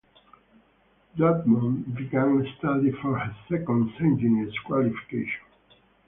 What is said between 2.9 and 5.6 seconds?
for her Second Engineer's qualification.